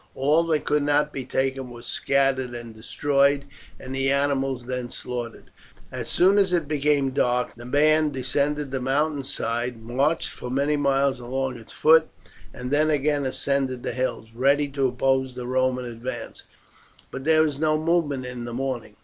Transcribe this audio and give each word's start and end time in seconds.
All 0.15 0.41
that 0.47 0.65
could 0.65 0.81
not 0.81 1.13
be 1.13 1.25
taken 1.25 1.69
was 1.69 1.85
scattered 1.85 2.55
and 2.55 2.73
destroyed, 2.73 3.45
and 3.79 3.93
the 3.93 4.09
animals 4.11 4.65
then 4.65 4.89
slaughtered. 4.89 5.51
As 5.91 6.09
soon 6.09 6.39
as 6.39 6.51
it 6.51 6.67
became 6.67 7.11
dark 7.11 7.53
the 7.53 7.67
band 7.67 8.13
descended 8.13 8.71
the 8.71 8.81
mountain 8.81 9.21
side, 9.23 9.79
marched 9.79 10.29
for 10.29 10.49
many 10.49 10.75
miles 10.75 11.19
along 11.19 11.57
its 11.59 11.71
foot, 11.71 12.07
and 12.51 12.71
then 12.71 12.89
again 12.89 13.27
ascended 13.27 13.83
the 13.83 13.91
hills, 13.93 14.31
ready 14.33 14.67
to 14.69 14.87
oppose 14.87 15.35
the 15.35 15.45
Roman 15.45 15.85
advance; 15.85 16.45
but 17.11 17.23
there 17.23 17.43
was 17.43 17.59
no 17.59 17.77
movement 17.77 18.25
in 18.25 18.45
the 18.45 18.53
morning. 18.53 18.95